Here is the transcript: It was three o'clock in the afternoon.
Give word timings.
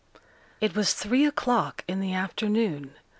It 0.61 0.75
was 0.75 0.93
three 0.95 1.25
o'clock 1.27 1.83
in 1.87 1.99
the 1.99 2.11
afternoon. 2.11 2.95